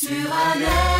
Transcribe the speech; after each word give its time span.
sur 0.00 0.10
un 0.10 0.60
air 0.60 0.97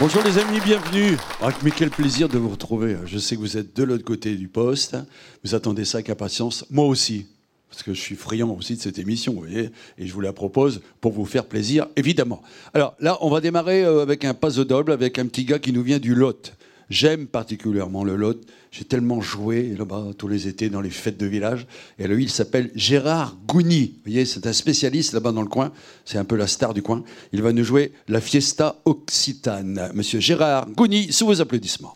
Bonjour 0.00 0.22
les 0.22 0.38
amis, 0.38 0.60
bienvenue. 0.64 1.18
Ah, 1.42 1.50
mais 1.62 1.70
quel 1.70 1.90
plaisir 1.90 2.30
de 2.30 2.38
vous 2.38 2.48
retrouver. 2.48 2.96
Je 3.04 3.18
sais 3.18 3.36
que 3.36 3.40
vous 3.42 3.58
êtes 3.58 3.76
de 3.76 3.82
l'autre 3.82 4.02
côté 4.02 4.34
du 4.34 4.48
poste. 4.48 4.96
Vous 5.44 5.54
attendez 5.54 5.84
ça 5.84 5.98
avec 5.98 6.08
impatience. 6.08 6.64
Moi 6.70 6.86
aussi. 6.86 7.26
Parce 7.68 7.82
que 7.82 7.92
je 7.92 8.00
suis 8.00 8.16
friand 8.16 8.48
aussi 8.58 8.76
de 8.76 8.80
cette 8.80 8.98
émission, 8.98 9.34
vous 9.34 9.40
voyez, 9.40 9.68
et 9.98 10.06
je 10.06 10.12
vous 10.14 10.22
la 10.22 10.32
propose 10.32 10.80
pour 11.02 11.12
vous 11.12 11.26
faire 11.26 11.44
plaisir, 11.44 11.86
évidemment. 11.96 12.40
Alors 12.72 12.94
là, 12.98 13.18
on 13.20 13.28
va 13.28 13.42
démarrer 13.42 13.84
euh, 13.84 14.00
avec 14.00 14.24
un 14.24 14.32
paso 14.32 14.64
double, 14.64 14.90
avec 14.92 15.18
un 15.18 15.26
petit 15.26 15.44
gars 15.44 15.58
qui 15.58 15.70
nous 15.70 15.82
vient 15.82 15.98
du 15.98 16.14
Lot. 16.14 16.54
J'aime 16.90 17.28
particulièrement 17.28 18.02
le 18.02 18.16
Lot. 18.16 18.44
J'ai 18.72 18.84
tellement 18.84 19.20
joué 19.20 19.74
là-bas 19.78 20.08
tous 20.18 20.26
les 20.26 20.48
étés 20.48 20.68
dans 20.70 20.80
les 20.80 20.90
fêtes 20.90 21.18
de 21.18 21.26
village. 21.26 21.68
Et 22.00 22.08
lui, 22.08 22.24
il 22.24 22.30
s'appelle 22.30 22.72
Gérard 22.74 23.36
Gouny. 23.46 23.94
Vous 23.94 24.10
voyez, 24.10 24.24
c'est 24.24 24.46
un 24.46 24.52
spécialiste 24.52 25.12
là-bas 25.12 25.30
dans 25.30 25.42
le 25.42 25.48
coin. 25.48 25.72
C'est 26.04 26.18
un 26.18 26.24
peu 26.24 26.34
la 26.34 26.48
star 26.48 26.74
du 26.74 26.82
coin. 26.82 27.04
Il 27.32 27.42
va 27.42 27.52
nous 27.52 27.64
jouer 27.64 27.92
la 28.08 28.20
Fiesta 28.20 28.80
Occitane. 28.84 29.92
Monsieur 29.94 30.18
Gérard 30.18 30.68
Gouny, 30.70 31.12
sous 31.12 31.26
vos 31.26 31.40
applaudissements. 31.40 31.94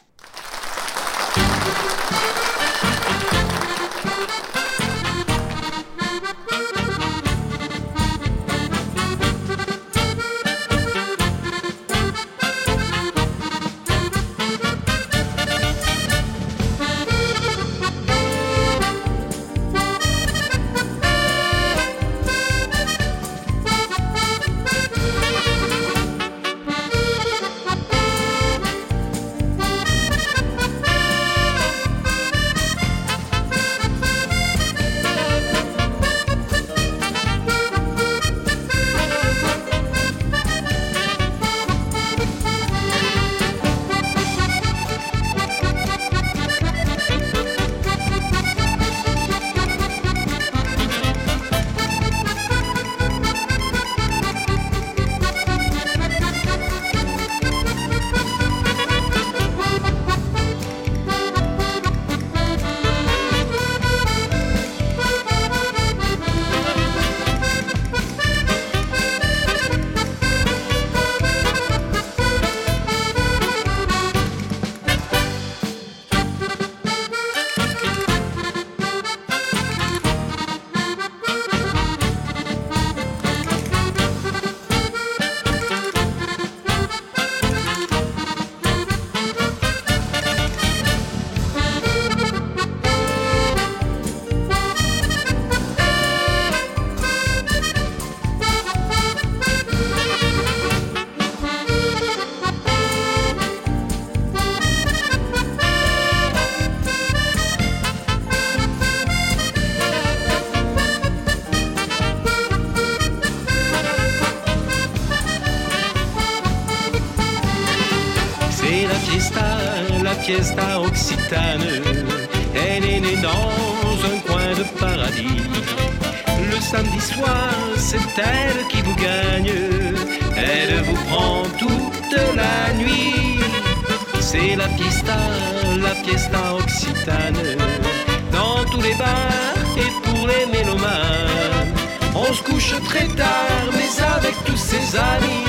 Tous 144.95 145.44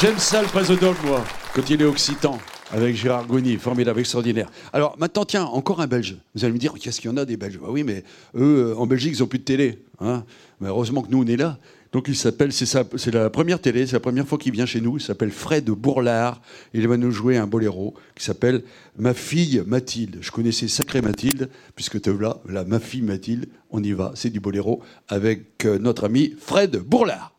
J'aime 0.00 0.16
ça 0.18 0.40
le 0.40 0.48
président 0.48 0.94
moi, 1.04 1.22
quand 1.54 1.68
il 1.68 1.82
est 1.82 1.84
occitan, 1.84 2.38
avec 2.70 2.96
Gérard 2.96 3.26
Gouny, 3.26 3.56
formidable, 3.56 4.00
extraordinaire. 4.00 4.48
Alors 4.72 4.96
maintenant, 4.98 5.26
tiens, 5.26 5.44
encore 5.44 5.82
un 5.82 5.86
Belge. 5.86 6.16
Vous 6.34 6.42
allez 6.42 6.54
me 6.54 6.58
dire, 6.58 6.72
qu'est-ce 6.80 7.02
qu'il 7.02 7.10
y 7.10 7.12
en 7.12 7.18
a 7.18 7.26
des 7.26 7.36
Belges? 7.36 7.58
Bah 7.60 7.68
Oui, 7.70 7.82
mais 7.84 8.02
eux, 8.34 8.70
euh, 8.70 8.76
en 8.76 8.86
Belgique, 8.86 9.14
ils 9.14 9.20
n'ont 9.20 9.26
plus 9.26 9.40
de 9.40 9.44
télé. 9.44 9.84
hein. 10.00 10.24
Mais 10.58 10.68
heureusement 10.68 11.02
que 11.02 11.10
nous, 11.10 11.22
on 11.22 11.26
est 11.26 11.36
là. 11.36 11.58
Donc 11.92 12.06
il 12.08 12.16
s'appelle, 12.16 12.50
c'est 12.52 13.12
la 13.12 13.28
première 13.28 13.60
télé, 13.60 13.84
c'est 13.84 13.92
la 13.94 14.00
première 14.00 14.26
fois 14.26 14.38
qu'il 14.38 14.52
vient 14.52 14.64
chez 14.64 14.80
nous. 14.80 14.96
Il 14.96 15.02
s'appelle 15.02 15.32
Fred 15.32 15.66
Bourlard. 15.66 16.40
Il 16.72 16.88
va 16.88 16.96
nous 16.96 17.10
jouer 17.10 17.36
un 17.36 17.46
boléro 17.46 17.94
qui 18.14 18.24
s'appelle 18.24 18.62
Ma 18.96 19.12
fille 19.12 19.62
Mathilde. 19.66 20.18
Je 20.22 20.30
connaissais 20.30 20.68
Sacré 20.68 21.02
Mathilde, 21.02 21.50
puisque 21.74 22.00
tu 22.00 22.16
là, 22.16 22.38
là, 22.48 22.64
Ma 22.64 22.80
fille 22.80 23.02
Mathilde. 23.02 23.48
On 23.70 23.82
y 23.82 23.92
va, 23.92 24.12
c'est 24.14 24.30
du 24.30 24.40
boléro 24.40 24.82
avec 25.08 25.66
euh, 25.66 25.78
notre 25.78 26.04
ami 26.04 26.34
Fred 26.38 26.78
Bourlard. 26.78 27.34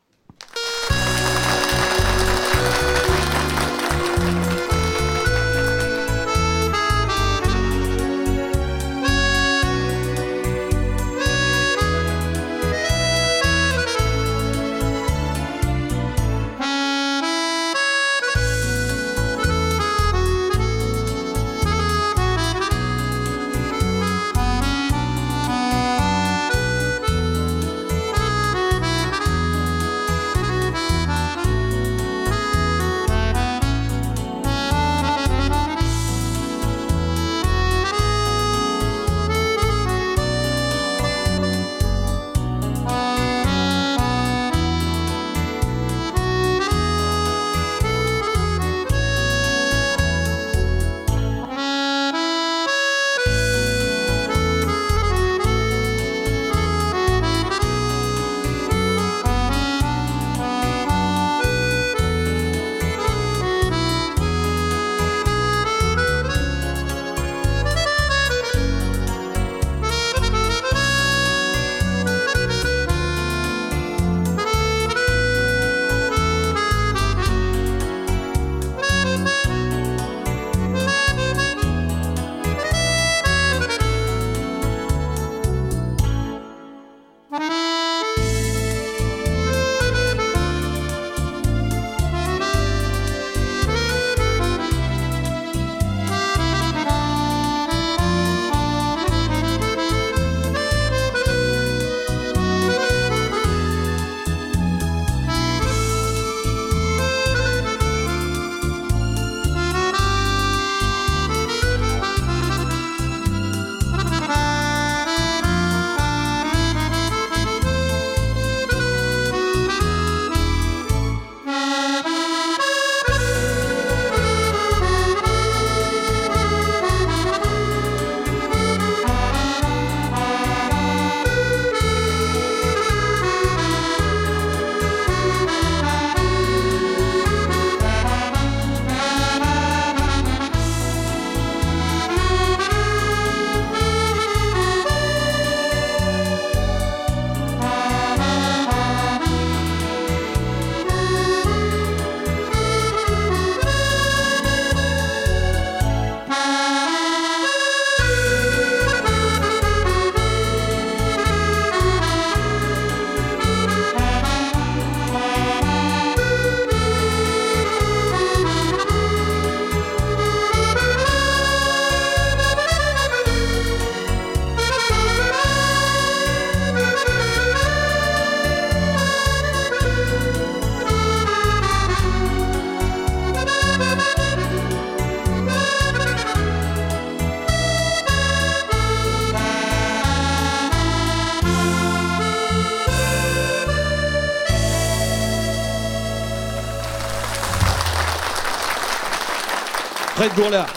Fred 200.21 200.35
Bourla 200.35 200.67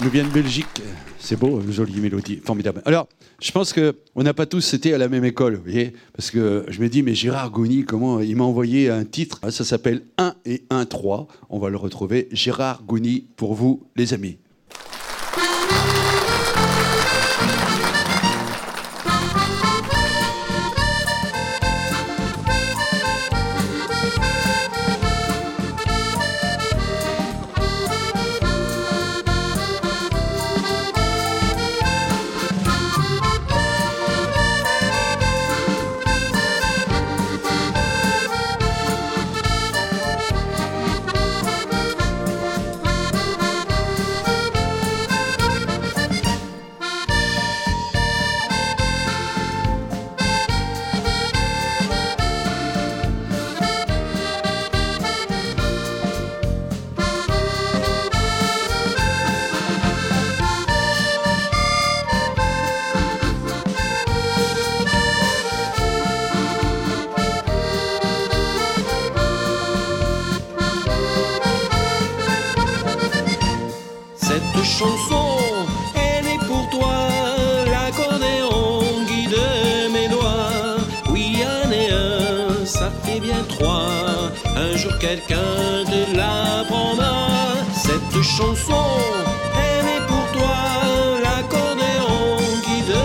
nous 0.00 0.10
vient 0.10 0.22
de 0.22 0.28
Belgique. 0.28 0.80
C'est 1.18 1.34
beau, 1.34 1.60
une 1.60 1.72
jolie 1.72 1.98
mélodie, 1.98 2.36
formidable. 2.36 2.82
Alors, 2.84 3.08
je 3.42 3.50
pense 3.50 3.72
qu'on 3.72 4.22
n'a 4.22 4.32
pas 4.32 4.46
tous 4.46 4.74
été 4.74 4.94
à 4.94 4.98
la 4.98 5.08
même 5.08 5.24
école, 5.24 5.56
vous 5.56 5.64
voyez 5.64 5.92
Parce 6.12 6.30
que 6.30 6.64
je 6.68 6.80
me 6.80 6.88
dis, 6.88 7.02
mais 7.02 7.16
Gérard 7.16 7.50
Gouny, 7.50 7.84
comment 7.84 8.20
il 8.20 8.36
m'a 8.36 8.44
envoyé 8.44 8.88
un 8.88 9.04
titre 9.04 9.40
Ça 9.50 9.64
s'appelle 9.64 10.02
1 10.18 10.36
et 10.44 10.62
1, 10.70 10.86
3. 10.86 11.26
On 11.48 11.58
va 11.58 11.68
le 11.68 11.76
retrouver. 11.78 12.28
Gérard 12.30 12.84
Gouny, 12.84 13.26
pour 13.34 13.54
vous, 13.54 13.82
les 13.96 14.14
amis. 14.14 14.38
Quelqu'un 85.00 85.84
te 85.86 86.14
l'apprendra. 86.14 87.28
Cette 87.72 88.22
chanson, 88.22 88.84
elle 89.56 89.86
est 89.96 90.06
pour 90.06 90.26
toi, 90.30 90.58
l'accordéon 91.24 92.36
guide 92.66 92.96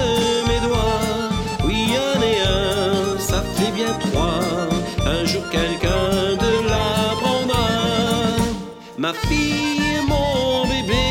mes 0.45 0.59
doigts. 0.67 1.29
Oui, 1.65 1.87
un 1.95 2.21
et 2.21 2.41
un, 2.41 3.17
ça 3.17 3.41
fait 3.55 3.71
bien 3.71 3.93
trois. 4.01 4.41
Un 5.05 5.25
jour 5.25 5.43
quelqu'un 5.49 6.35
te 6.37 6.69
l'apprendra. 6.69 7.67
Ma 8.97 9.13
fille, 9.13 10.01
mon 10.05 10.67
bébé, 10.67 11.07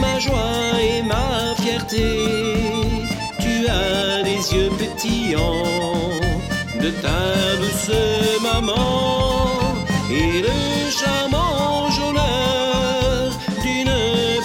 ma 0.00 0.18
joie 0.18 0.80
et 0.80 1.02
ma 1.02 1.54
fierté. 1.62 2.08
Tu 3.38 3.68
as 3.68 4.22
des 4.22 4.40
yeux 4.54 4.70
pétillants 4.78 5.64
de 6.80 6.90
ta 7.02 7.56
douce 7.60 7.90
maman 8.42 9.49
et 10.10 10.42
le 10.42 10.90
charmant 10.90 11.90
jauneur 11.90 13.30
d'une 13.62 13.96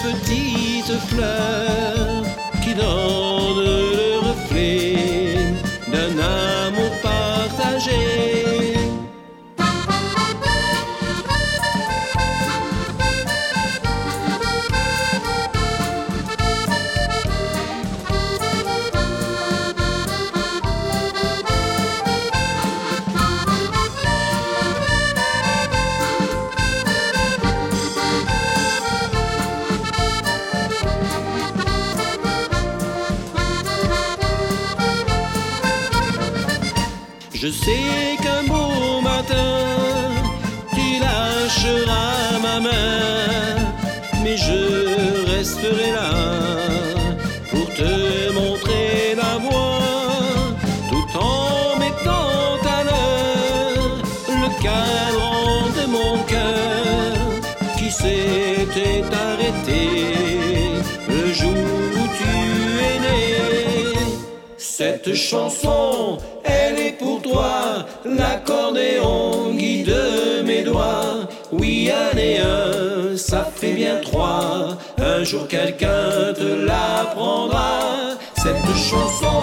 petite 0.05 0.93
fleur 1.07 2.23
qui 2.63 2.73
donne 2.73 3.63
le 3.63 4.19
reflet 4.19 5.53
d'un 5.91 6.17
amour 6.19 6.91
partagé. 7.01 8.24
S'était 58.55 59.03
arrêté 59.13 59.81
le 61.09 61.33
jour 61.33 61.51
où 61.51 62.03
tu 62.19 62.31
es 62.89 62.99
né. 62.99 63.93
Cette 64.57 65.13
chanson, 65.13 66.17
elle 66.43 66.79
est 66.79 66.97
pour 66.97 67.21
toi, 67.21 67.85
l'accordéon 68.05 69.53
guide 69.53 69.95
mes 70.45 70.63
doigts. 70.63 71.27
Oui, 71.51 71.91
un 71.91 72.17
et 72.17 72.39
un, 72.39 73.17
ça 73.17 73.49
fait 73.55 73.73
bien 73.73 73.99
trois. 74.01 74.77
Un 74.97 75.23
jour 75.23 75.47
quelqu'un 75.47 76.33
te 76.35 76.65
l'apprendra. 76.67 77.79
Cette 78.35 78.69
chanson, 78.75 79.41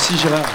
Merci 0.00 0.16
Gérard. 0.16 0.48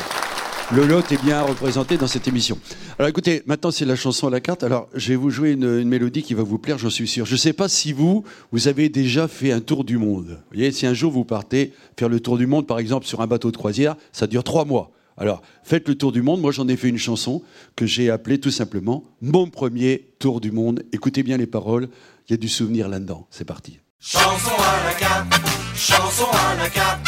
Le 0.71 0.87
Lot 0.87 1.11
est 1.11 1.23
bien 1.23 1.43
représenté 1.43 1.97
dans 1.97 2.07
cette 2.07 2.27
émission. 2.27 2.57
Alors 2.97 3.09
écoutez, 3.09 3.43
maintenant 3.45 3.69
c'est 3.69 3.85
la 3.85 3.95
chanson 3.95 4.25
à 4.25 4.31
la 4.31 4.39
carte. 4.39 4.63
Alors 4.63 4.89
je 4.95 5.09
vais 5.09 5.15
vous 5.15 5.29
jouer 5.29 5.51
une, 5.51 5.83
mélodie 5.83 6.23
qui 6.23 6.33
va 6.33 6.41
vous 6.41 6.57
plaire, 6.57 6.79
j'en 6.79 6.89
suis 6.89 7.07
sûr. 7.07 7.27
Je 7.27 7.33
ne 7.33 7.37
sais 7.37 7.53
pas 7.53 7.69
si 7.69 7.93
vous, 7.93 8.23
vous 8.51 8.67
avez 8.67 8.89
déjà 8.89 9.27
fait 9.27 9.51
un 9.51 9.59
tour 9.59 9.83
du 9.83 9.99
monde. 9.99 10.29
Vous 10.29 10.55
voyez, 10.55 10.71
si 10.71 10.87
un 10.87 10.95
jour 10.95 11.11
vous 11.11 11.25
partez 11.25 11.73
faire 11.95 12.09
le 12.09 12.19
tour 12.19 12.39
du 12.39 12.47
monde, 12.47 12.65
par 12.65 12.79
exemple 12.79 13.05
sur 13.05 13.21
un 13.21 13.27
bateau 13.27 13.51
de 13.51 13.57
croisière, 13.57 13.95
ça 14.11 14.25
dure 14.25 14.43
trois 14.43 14.65
mois. 14.65 14.89
Alors 15.15 15.43
faites 15.63 15.87
le 15.87 15.93
tour 15.93 16.11
du 16.11 16.23
monde. 16.23 16.41
Moi 16.41 16.51
j'en 16.51 16.67
ai 16.67 16.75
fait 16.75 16.89
une 16.89 16.97
chanson 16.97 17.43
que 17.75 17.85
j'ai 17.85 18.09
appelée 18.09 18.39
tout 18.39 18.49
simplement 18.49 19.03
Mon 19.21 19.47
premier 19.47 20.09
tour 20.17 20.41
du 20.41 20.51
monde. 20.51 20.81
Écoutez 20.91 21.21
bien 21.21 21.37
les 21.37 21.45
paroles, 21.45 21.89
il 22.27 22.31
y 22.31 22.33
a 22.33 22.37
du 22.37 22.49
souvenir 22.49 22.89
là-dedans. 22.89 23.27
C'est 23.29 23.45
parti. 23.45 23.77
Chanson 23.99 24.55
à 24.57 24.85
la 24.87 24.93
carte, 24.95 25.33
chanson 25.75 26.25
à 26.33 26.55
la 26.55 26.67
carte, 26.67 27.07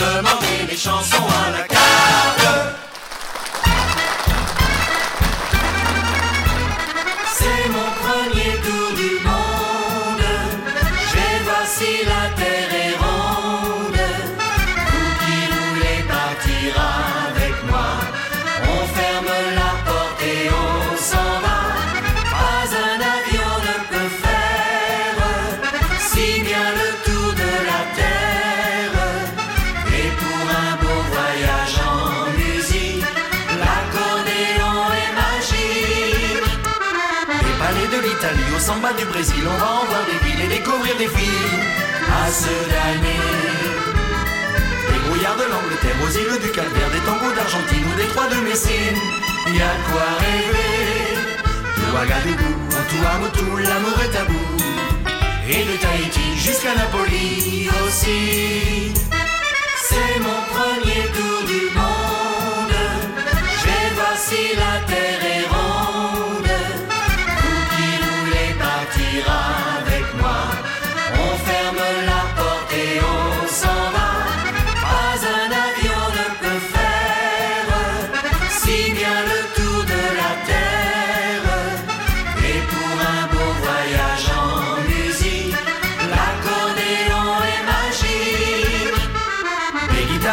demandez 0.00 0.66
les 0.70 0.76
chansons 0.76 1.26
à 1.46 1.50
la 1.50 1.64
carte. 1.64 2.89
De 38.20 38.54
au 38.54 38.58
samba 38.58 38.92
du 38.92 39.04
Brésil, 39.06 39.42
on 39.46 39.58
va 39.58 39.70
en 39.80 39.84
voir 39.86 40.04
des 40.04 40.18
villes 40.26 40.44
et 40.44 40.48
découvrir 40.48 40.94
des 40.98 41.08
filles 41.08 41.50
à 42.20 42.30
se 42.30 42.52
damner. 42.68 43.24
Des 44.90 44.98
brouillards 45.08 45.36
de 45.36 45.44
l'Angleterre 45.48 45.96
aux 46.04 46.10
îles 46.10 46.40
du 46.42 46.50
Calvaire, 46.50 46.90
des 46.92 47.00
tangos 47.00 47.34
d'Argentine 47.34 47.84
ou 47.90 47.96
des 47.96 48.08
trois 48.08 48.28
de 48.28 48.36
Messine. 48.46 49.00
Y 49.48 49.62
a 49.62 49.72
de 49.72 49.84
quoi 49.88 50.08
rêver. 50.20 51.16
Tout 51.76 51.96
Ouagadougou, 51.96 52.54
Amoutou, 53.14 53.56
l'amour 53.56 53.98
est 54.04 54.12
tabou. 54.12 54.44
et 55.48 55.64
de 55.64 55.76
Tahiti 55.80 56.36
jusqu'à 56.36 56.74
Napoli 56.74 57.68
aussi. 57.86 58.92
C'est 59.88 60.18
mon 60.20 60.40
premier 60.54 61.02
tour 61.16 61.40
du 61.46 61.62
monde. 61.74 62.80
J'ai 63.62 63.84
voici 63.96 64.42
la 64.56 64.86
terre 64.86 65.09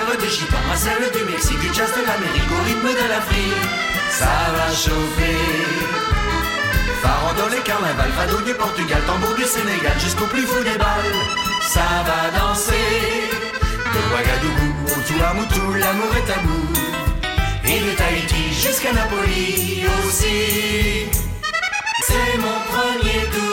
Guitares 0.07 0.23
de 0.23 0.29
Chypre, 0.29 0.55
à 0.55 1.17
du 1.17 1.23
Mexique, 1.31 1.59
du 1.59 1.73
jazz 1.73 1.91
de 1.91 2.05
l'Amérique, 2.05 2.51
au 2.51 2.63
rythme 2.63 2.87
de 2.87 3.09
l'Afrique, 3.09 3.63
ça 4.09 4.31
va 4.55 4.73
chauffer. 4.73 5.37
Farandole 7.01 7.55
et 7.59 7.63
carnaval, 7.63 8.11
fado 8.15 8.41
du 8.41 8.53
Portugal, 8.53 9.01
tambour 9.05 9.35
du 9.35 9.43
Sénégal, 9.43 9.93
jusqu'au 9.99 10.25
plus 10.25 10.43
fou 10.43 10.63
des 10.63 10.77
balles, 10.77 11.13
ça 11.61 11.87
va 12.07 12.39
danser. 12.39 13.29
De 13.93 13.99
Ouagadougou 14.13 14.71
au 14.95 15.01
Tuamotu, 15.07 15.79
l'amour 15.79 16.15
est 16.15 16.27
tabou. 16.31 16.63
Et 17.65 17.79
de 17.81 17.91
Tahiti 17.97 18.53
jusqu'à 18.53 18.93
Napoli 18.93 19.83
aussi. 20.05 21.09
C'est 22.07 22.37
mon 22.37 22.59
premier 22.71 23.25
tour 23.33 23.46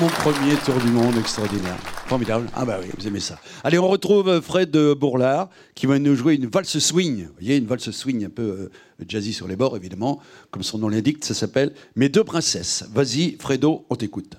mon 0.00 0.08
premier 0.08 0.54
tour 0.64 0.76
du 0.76 0.90
monde 0.90 1.16
extraordinaire. 1.16 1.76
Formidable. 2.06 2.46
Ah 2.54 2.64
bah 2.64 2.78
oui, 2.80 2.88
vous 2.96 3.06
aimez 3.06 3.20
ça. 3.20 3.38
Allez, 3.64 3.78
on 3.78 3.88
retrouve 3.88 4.40
Fred 4.40 4.76
Bourlard 4.98 5.48
qui 5.74 5.86
va 5.86 5.98
nous 5.98 6.14
jouer 6.14 6.34
une 6.34 6.46
valse 6.46 6.78
swing. 6.78 7.24
Vous 7.24 7.32
voyez, 7.40 7.56
une 7.56 7.66
valse 7.66 7.90
swing 7.90 8.24
un 8.24 8.30
peu 8.30 8.42
euh, 8.42 8.70
jazzy 9.06 9.32
sur 9.32 9.48
les 9.48 9.56
bords, 9.56 9.76
évidemment. 9.76 10.20
Comme 10.50 10.62
son 10.62 10.78
nom 10.78 10.88
l'indique, 10.88 11.24
ça 11.24 11.34
s'appelle 11.34 11.72
Mes 11.96 12.08
deux 12.08 12.24
princesses. 12.24 12.84
Vas-y, 12.92 13.36
Fredo, 13.40 13.86
on 13.90 13.96
t'écoute. 13.96 14.36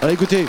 Alors 0.00 0.12
écoutez, 0.12 0.46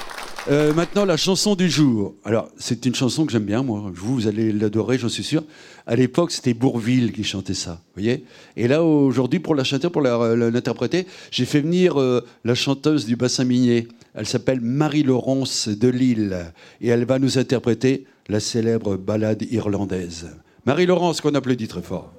euh, 0.51 0.71
maintenant 0.73 1.03
la 1.03 1.17
chanson 1.17 1.55
du 1.55 1.67
jour. 1.67 2.13
Alors 2.23 2.49
c'est 2.60 2.86
une 2.86 2.93
chanson 2.93 3.25
que 3.25 3.31
j'aime 3.31 3.45
bien, 3.45 3.63
moi. 3.63 3.91
Vous, 3.91 4.13
vous 4.13 4.27
allez 4.27 4.51
l'adorer, 4.51 4.99
j'en 4.99 5.10
suis 5.10 5.23
sûr. 5.23 5.43
À 5.88 5.95
l'époque, 5.95 6.31
c'était 6.31 6.53
Bourville 6.53 7.12
qui 7.12 7.23
chantait 7.23 7.55
ça, 7.55 7.81
voyez 7.95 8.23
Et 8.55 8.67
là, 8.67 8.84
aujourd'hui, 8.84 9.39
pour 9.39 9.55
la 9.55 9.63
chanter, 9.63 9.89
pour 9.89 10.01
l'interpréter, 10.01 11.08
j'ai 11.31 11.45
fait 11.45 11.62
venir 11.62 11.99
euh, 11.99 12.23
la 12.43 12.53
chanteuse 12.53 13.05
du 13.08 13.15
bassin 13.15 13.45
minier. 13.45 13.88
Elle 14.13 14.27
s'appelle 14.27 14.62
Marie-Laurence 14.62 15.67
de 15.67 15.88
Lille. 15.88 16.38
Et 16.81 16.89
elle 16.89 17.05
va 17.05 17.17
nous 17.17 17.39
interpréter 17.39 18.05
la 18.29 18.39
célèbre 18.39 18.95
ballade 18.95 19.43
irlandaise. 19.51 20.29
Marie-Laurence, 20.65 21.19
qu'on 21.19 21.34
applaudit 21.34 21.67
très 21.67 21.81
fort. 21.81 22.13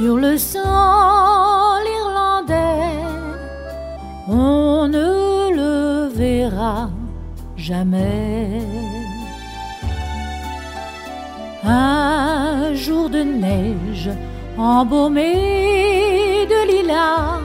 Sur 0.00 0.16
le 0.16 0.38
sol 0.38 1.82
irlandais, 2.00 3.04
on 4.28 4.88
ne 4.88 5.10
le 5.60 6.08
verra 6.08 6.88
jamais. 7.54 8.62
Un 11.64 12.72
jour 12.74 13.10
de 13.10 13.22
neige 13.22 14.10
embaumé 14.56 15.34
de 16.52 16.60
lilas, 16.70 17.40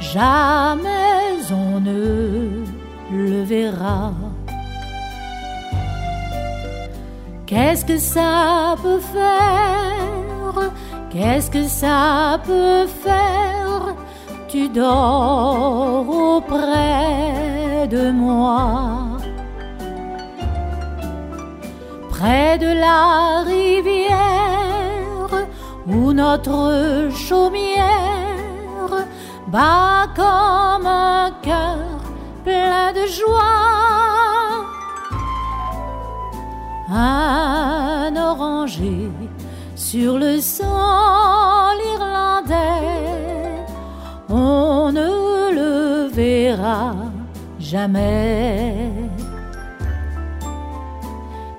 jamais 0.00 1.36
on 1.52 1.80
ne 1.80 2.64
le 3.12 3.42
verra. 3.42 4.14
Qu'est-ce 7.46 7.84
que 7.84 7.98
ça 7.98 8.74
peut 8.82 9.02
faire? 9.12 10.29
Qu'est-ce 11.10 11.50
que 11.50 11.64
ça 11.64 12.40
peut 12.44 12.86
faire? 12.86 13.94
Tu 14.48 14.68
dors 14.68 16.06
auprès 16.08 17.86
de 17.88 18.10
moi. 18.10 19.18
Près 22.10 22.58
de 22.58 22.66
la 22.66 23.42
rivière 23.46 24.10
où 25.86 26.12
notre 26.12 27.08
chaumière 27.14 29.06
bat 29.48 30.06
comme 30.14 30.86
un 30.86 31.30
cœur 31.42 31.78
plein 32.44 32.92
de 32.92 33.06
joie 33.06 33.70
un 36.92 38.16
oranger 38.16 39.10
sur 39.92 40.18
le 40.18 40.40
sol 40.40 41.76
irlandais. 41.94 42.54
On 44.28 44.92
ne 44.92 45.10
le 45.58 46.08
verra 46.08 46.94
jamais. 47.58 48.92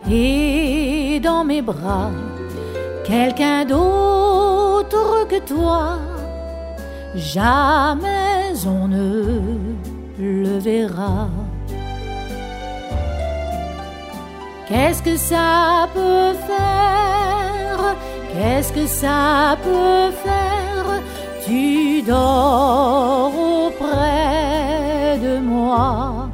Et 0.09 1.19
dans 1.21 1.43
mes 1.43 1.61
bras, 1.61 2.11
quelqu'un 3.03 3.65
d'autre 3.65 5.27
que 5.27 5.39
toi, 5.53 5.97
jamais 7.15 8.53
on 8.65 8.87
ne 8.87 9.25
le 10.17 10.57
verra. 10.59 11.27
Qu'est-ce 14.69 15.03
que 15.03 15.17
ça 15.17 15.89
peut 15.93 16.33
faire? 16.47 17.20
Qu'est-ce 18.33 18.73
que 18.73 18.87
ça 18.87 19.57
peut 19.63 20.11
faire? 20.23 21.01
Tu 21.45 22.01
dors 22.01 23.31
auprès 23.65 25.19
de 25.21 25.37
moi. 25.39 26.29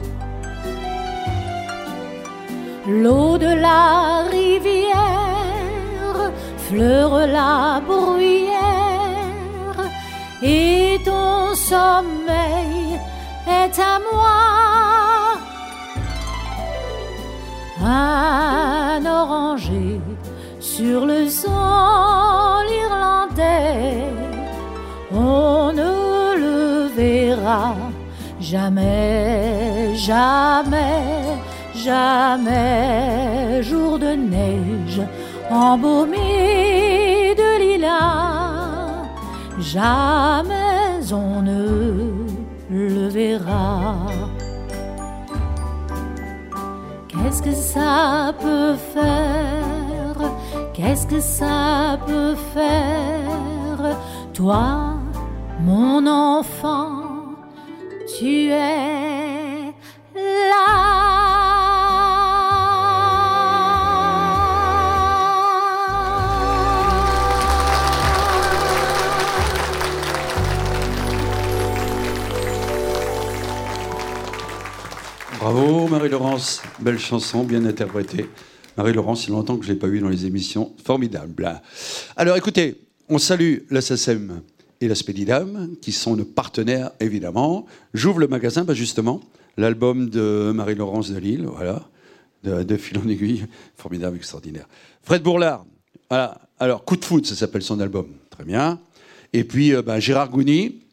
L'eau 2.87 3.37
de 3.37 3.53
la 3.67 4.23
rivière 4.31 6.31
fleure 6.69 7.27
la 7.27 7.81
bruyère 7.85 8.57
et 10.41 10.97
ton 11.03 11.53
sommeil 11.55 12.99
est 13.47 13.79
à 13.79 13.99
moi. 14.11 14.57
un 17.83 19.05
oranger 19.05 20.01
sur 20.77 21.07
le 21.07 21.27
sol 21.27 22.65
irlandais. 22.83 24.03
On 25.11 25.73
ne 25.73 25.93
le 26.43 26.87
verra 26.95 27.73
jamais, 28.39 29.95
jamais, 29.95 31.03
jamais. 31.73 33.63
Jour 33.63 33.97
de 33.97 34.11
neige 34.35 35.01
embaumé 35.49 37.33
de 37.41 37.49
lilas, 37.63 39.07
jamais 39.59 41.01
on 41.11 41.41
ne 41.41 41.63
le 42.69 43.07
verra. 43.07 43.95
Qu'est-ce 47.09 47.41
que 47.41 47.55
ça 47.73 48.31
peut 48.39 48.75
faire? 48.93 49.66
Qu'est-ce 50.77 51.07
que 51.07 51.19
ça 51.19 51.99
peut 52.05 52.35
faire 52.53 53.97
Toi, 54.31 54.99
mon 55.61 56.05
enfant, 56.05 57.33
tu 58.19 58.51
es 58.51 59.73
là. 60.13 60.67
Bravo 75.39 75.87
Marie-Laurence, 75.87 76.61
belle 76.77 76.99
chanson, 76.99 77.43
bien 77.43 77.65
interprétée. 77.65 78.29
Y 78.77 78.81
a 78.81 79.31
longtemps 79.31 79.57
que 79.57 79.65
je 79.65 79.69
ne 79.69 79.73
l'ai 79.73 79.79
pas 79.79 79.87
vue 79.87 79.99
dans 79.99 80.09
les 80.09 80.27
émissions, 80.27 80.71
formidable. 80.83 81.61
Alors 82.15 82.37
écoutez, 82.37 82.79
on 83.09 83.17
salue 83.17 83.59
la 83.71 83.81
SACEM 83.81 84.41
et 84.81 84.87
la 84.87 84.93
Spédidam, 84.93 85.75
qui 85.81 85.91
sont 85.91 86.15
nos 86.15 86.25
partenaires 86.25 86.91
évidemment. 86.99 87.65
J'ouvre 87.95 88.19
le 88.19 88.27
magasin, 88.27 88.63
bah, 88.63 88.75
justement, 88.75 89.21
l'album 89.57 90.09
de 90.09 90.51
Marie-Laurence 90.53 91.09
de 91.09 91.17
Lille, 91.17 91.47
voilà, 91.47 91.89
de, 92.43 92.77
fil 92.77 92.99
en 92.99 93.07
aiguille, 93.09 93.45
formidable, 93.75 94.17
extraordinaire. 94.17 94.67
Fred 95.01 95.23
Bourlard, 95.23 95.65
alors 96.59 96.85
Coup 96.85 96.97
de 96.97 97.05
foot, 97.05 97.25
ça 97.25 97.35
s'appelle 97.35 97.63
son 97.63 97.79
album, 97.79 98.07
très 98.29 98.43
bien. 98.43 98.79
Et 99.33 99.43
puis 99.43 99.73
euh, 99.73 99.81
bah, 99.81 99.99
Gérard 99.99 100.29
Gouny, 100.29 100.83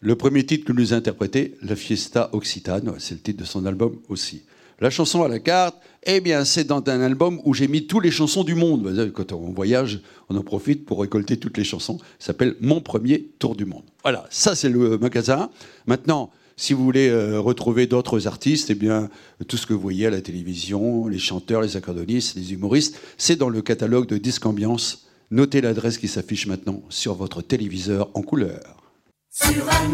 le 0.00 0.16
premier 0.16 0.44
titre 0.44 0.66
que 0.66 0.72
nous 0.72 0.92
a 0.92 0.96
interprété, 0.96 1.56
La 1.62 1.76
Fiesta 1.76 2.28
Occitane, 2.32 2.92
c'est 2.98 3.14
le 3.14 3.20
titre 3.20 3.40
de 3.40 3.46
son 3.46 3.64
album 3.64 3.96
aussi. 4.08 4.42
La 4.82 4.90
chanson 4.90 5.22
à 5.22 5.28
la 5.28 5.38
carte, 5.38 5.76
eh 6.02 6.20
bien, 6.20 6.44
c'est 6.44 6.64
dans 6.64 6.82
un 6.88 7.00
album 7.02 7.40
où 7.44 7.54
j'ai 7.54 7.68
mis 7.68 7.86
toutes 7.86 8.02
les 8.02 8.10
chansons 8.10 8.42
du 8.42 8.56
monde. 8.56 9.12
Quand 9.14 9.30
on 9.30 9.52
voyage, 9.52 10.00
on 10.28 10.36
en 10.36 10.42
profite 10.42 10.84
pour 10.84 11.00
récolter 11.02 11.36
toutes 11.36 11.56
les 11.56 11.62
chansons. 11.62 11.98
Ça 12.18 12.26
s'appelle 12.26 12.56
Mon 12.60 12.80
premier 12.80 13.30
tour 13.38 13.54
du 13.54 13.64
monde. 13.64 13.84
Voilà, 14.02 14.26
ça 14.28 14.56
c'est 14.56 14.68
le 14.68 14.98
magasin. 14.98 15.50
Maintenant, 15.86 16.32
si 16.56 16.72
vous 16.72 16.82
voulez 16.82 17.10
euh, 17.10 17.38
retrouver 17.38 17.86
d'autres 17.86 18.26
artistes, 18.26 18.70
eh 18.70 18.74
bien, 18.74 19.08
tout 19.46 19.56
ce 19.56 19.68
que 19.68 19.72
vous 19.72 19.78
voyez 19.78 20.08
à 20.08 20.10
la 20.10 20.20
télévision, 20.20 21.06
les 21.06 21.20
chanteurs, 21.20 21.62
les 21.62 21.76
accordonistes, 21.76 22.34
les 22.34 22.52
humoristes, 22.52 22.98
c'est 23.18 23.36
dans 23.36 23.50
le 23.50 23.62
catalogue 23.62 24.08
de 24.08 24.18
Disque 24.18 24.46
Ambiance. 24.46 25.06
Notez 25.30 25.60
l'adresse 25.60 25.96
qui 25.96 26.08
s'affiche 26.08 26.48
maintenant 26.48 26.82
sur 26.88 27.14
votre 27.14 27.40
téléviseur 27.40 28.10
en 28.14 28.22
couleur. 28.22 28.82
Sur 29.30 29.46
un 29.46 29.92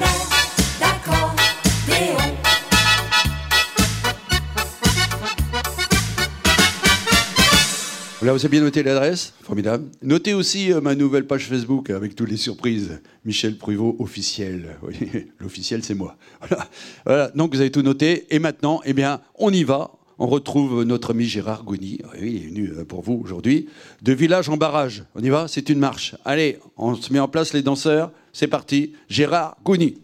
d'accordéon 8.18 8.26
Là, 8.26 8.32
vous 8.32 8.44
avez 8.44 8.48
bien 8.48 8.60
noté 8.60 8.82
l'adresse 8.82 9.32
Formidable. 9.42 9.84
Notez 10.02 10.34
aussi 10.34 10.72
euh, 10.72 10.80
ma 10.80 10.94
nouvelle 10.94 11.26
page 11.26 11.46
Facebook 11.46 11.90
avec 11.90 12.14
toutes 12.14 12.30
les 12.30 12.36
surprises. 12.36 13.00
Michel 13.24 13.56
Pruvot 13.56 13.96
officiel. 13.98 14.76
L'officiel, 15.40 15.84
c'est 15.84 15.94
moi. 15.94 16.16
Voilà. 16.40 16.68
voilà. 17.06 17.28
Donc, 17.34 17.54
vous 17.54 17.60
avez 17.60 17.70
tout 17.70 17.82
noté. 17.82 18.26
Et 18.30 18.38
maintenant, 18.38 18.80
eh 18.84 18.92
bien, 18.92 19.20
on 19.36 19.52
y 19.52 19.64
va. 19.64 19.92
On 20.20 20.26
retrouve 20.26 20.82
notre 20.82 21.12
ami 21.12 21.26
Gérard 21.26 21.62
Gouny. 21.62 22.00
Oui, 22.20 22.40
il 22.40 22.44
est 22.44 22.48
venu 22.48 22.72
euh, 22.76 22.84
pour 22.84 23.02
vous 23.02 23.20
aujourd'hui. 23.22 23.68
De 24.02 24.12
village 24.12 24.48
en 24.48 24.56
barrage. 24.56 25.04
On 25.14 25.22
y 25.22 25.28
va 25.28 25.46
C'est 25.46 25.68
une 25.68 25.78
marche. 25.78 26.16
Allez, 26.24 26.58
on 26.76 26.96
se 26.96 27.12
met 27.12 27.20
en 27.20 27.28
place 27.28 27.52
les 27.52 27.62
danseurs. 27.62 28.10
C'est 28.32 28.48
parti. 28.48 28.94
Gérard 29.08 29.56
Gouny. 29.64 29.98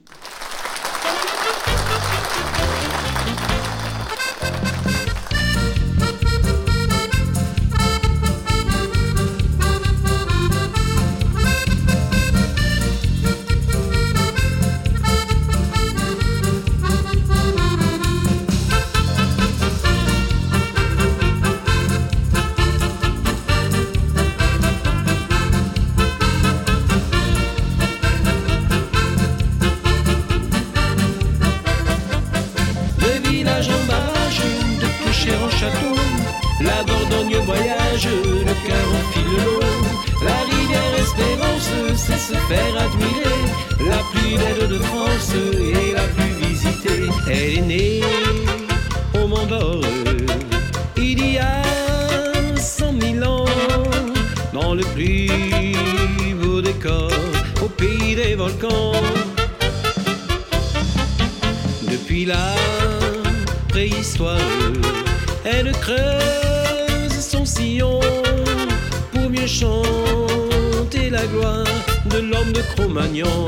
Mieux 69.34 69.46
chanter 69.46 71.10
la 71.10 71.26
gloire 71.26 71.64
de 72.06 72.18
l'homme 72.18 72.52
de 72.52 72.60
Cro-Magnon. 72.74 73.46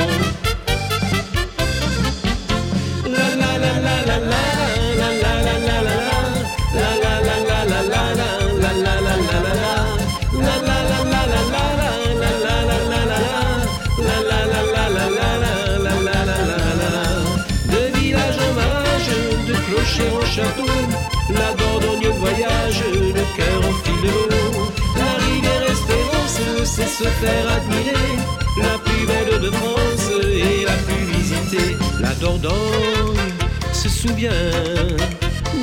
Faire 27.20 27.48
admirer, 27.50 28.16
la 28.58 28.78
plus 28.78 29.06
belle 29.06 29.40
de 29.40 29.50
France 29.50 30.10
et 30.22 30.64
la 30.64 30.76
plus 30.86 31.04
visitée. 31.16 31.76
La 32.00 32.12
Dordogne 32.14 33.32
se 33.72 33.88
souvient 33.88 34.30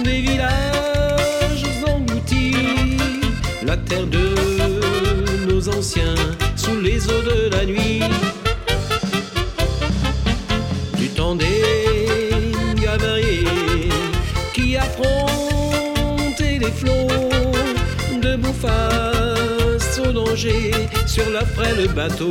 des 0.03 0.21
villages 0.21 1.65
engloutis, 1.87 2.97
la 3.65 3.77
terre 3.77 4.07
de 4.07 4.35
nos 5.47 5.69
anciens 5.69 6.15
sous 6.55 6.79
les 6.79 7.05
eaux 7.07 7.21
de 7.21 7.49
la 7.55 7.65
nuit. 7.65 8.03
Du 10.97 11.07
temps 11.09 11.35
des 11.35 12.51
gavariers 12.81 13.89
qui 14.53 14.77
affrontaient 14.77 16.59
les 16.59 16.71
flots 16.71 17.07
de 18.21 18.37
face 18.61 19.02
sur 21.05 21.29
la 21.29 21.45
frêle 21.45 21.87
bateau. 21.95 22.29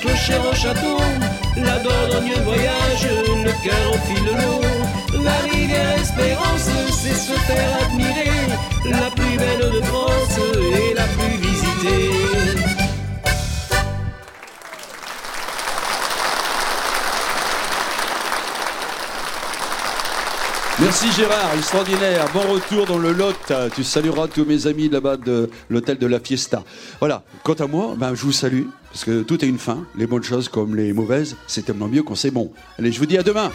clocher 0.00 0.38
au 0.38 0.54
château, 0.54 0.98
la 1.56 1.78
Dordogne 1.80 2.34
voyage, 2.44 3.08
le 3.44 3.52
cœur 3.64 3.92
enfile 3.92 4.24
l'eau, 4.26 5.22
la 5.24 5.36
rivière 5.50 5.98
Espérance 5.98 6.87
se 7.14 7.32
faire 7.32 7.78
admirer, 7.82 8.90
la 8.90 9.10
plus 9.10 9.36
belle 9.36 9.70
de 9.72 9.80
France 9.82 10.38
et 10.38 10.94
la 10.94 11.04
plus 11.04 11.36
visitée. 11.36 12.28
Merci 20.80 21.10
Gérard, 21.10 21.54
extraordinaire. 21.56 22.24
Bon 22.32 22.52
retour 22.52 22.86
dans 22.86 22.98
le 22.98 23.12
Lot. 23.12 23.52
Tu 23.74 23.82
salueras 23.82 24.28
tous 24.28 24.44
mes 24.44 24.68
amis 24.68 24.88
là-bas 24.88 25.16
de 25.16 25.50
l'hôtel 25.68 25.98
de 25.98 26.06
la 26.06 26.20
Fiesta. 26.20 26.62
Voilà. 27.00 27.24
Quant 27.42 27.54
à 27.54 27.66
moi, 27.66 27.94
ben, 27.96 28.14
je 28.14 28.22
vous 28.22 28.30
salue 28.30 28.62
parce 28.92 29.04
que 29.04 29.22
tout 29.22 29.38
a 29.42 29.44
une 29.44 29.58
fin. 29.58 29.84
Les 29.96 30.06
bonnes 30.06 30.22
choses 30.22 30.48
comme 30.48 30.76
les 30.76 30.92
mauvaises, 30.92 31.34
c'est 31.48 31.64
tellement 31.64 31.88
mieux 31.88 32.04
quand 32.04 32.14
c'est 32.14 32.30
bon. 32.30 32.52
Allez, 32.78 32.92
je 32.92 33.00
vous 33.00 33.06
dis 33.06 33.18
à 33.18 33.24
demain. 33.24 33.50